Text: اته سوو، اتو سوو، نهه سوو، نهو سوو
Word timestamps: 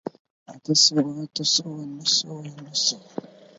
اته 0.53 0.73
سوو، 0.83 1.19
اتو 1.23 1.43
سوو، 1.53 1.71
نهه 1.93 2.07
سوو، 2.17 2.35
نهو 2.47 2.71
سوو 2.85 3.01